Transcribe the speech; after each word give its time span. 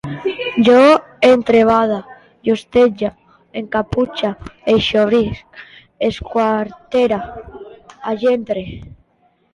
Jo 0.67 0.77
entrebade, 1.31 1.99
justege, 2.49 3.11
encaputxe, 3.61 4.33
eixobrisc, 4.73 5.63
esquartere, 6.09 7.21
engendre 8.15 8.65